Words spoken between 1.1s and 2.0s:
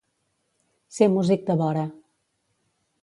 músic de vora.